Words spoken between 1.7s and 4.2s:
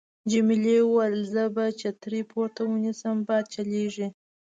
چترۍ پورته ونیسم، باد چلېږي.